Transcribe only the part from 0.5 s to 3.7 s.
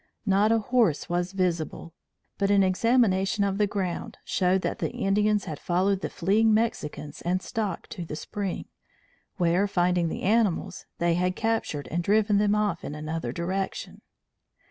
a horse was visible, but an examination of the